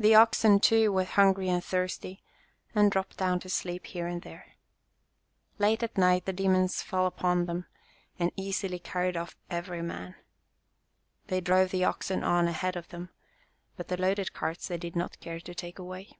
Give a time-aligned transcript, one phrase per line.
[0.00, 2.24] The oxen, too, were hungry and thirsty
[2.74, 4.54] and dropped down to sleep here and there.
[5.60, 9.16] Late at night the demons fell upon them WISE AND FOOLISH MERCHANT and easily carried
[9.16, 10.16] off every man.
[11.28, 13.10] They drove the oxen on ahead of them,
[13.76, 16.18] but the loaded carts they did not care to take away.